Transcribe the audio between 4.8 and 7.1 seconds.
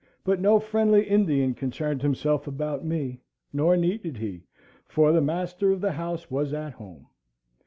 for the master of the house was at home.